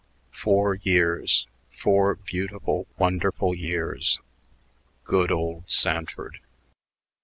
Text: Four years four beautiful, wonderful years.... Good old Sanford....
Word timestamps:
Four 0.33 0.73
years 0.73 1.45
four 1.77 2.15
beautiful, 2.15 2.87
wonderful 2.97 3.53
years.... 3.53 4.19
Good 5.03 5.31
old 5.31 5.69
Sanford.... 5.69 6.39